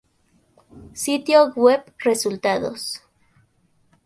Sitio 0.93 1.53
web 1.55 1.93
resultados 1.99 3.03